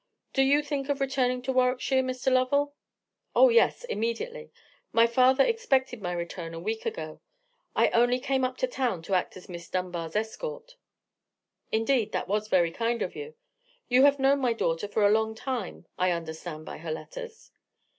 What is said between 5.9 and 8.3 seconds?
my return a week ago. I only